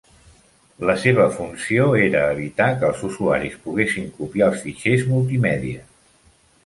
[0.89, 5.89] La seva funció era evitar que els usuaris poguessin copiar els fitxers multimèdia.